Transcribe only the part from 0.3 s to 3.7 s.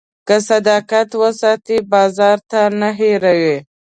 صداقت وساتې، بازار تا نه هېروي.